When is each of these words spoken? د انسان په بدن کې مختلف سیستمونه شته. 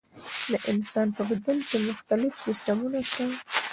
د 0.51 0.53
انسان 0.71 1.07
په 1.17 1.23
بدن 1.29 1.57
کې 1.69 1.77
مختلف 1.87 2.33
سیستمونه 2.45 2.99
شته. 3.11 3.25